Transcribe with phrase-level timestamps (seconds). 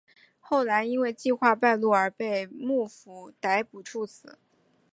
[0.39, 4.39] 后来因为计划败露而被幕府逮捕处死。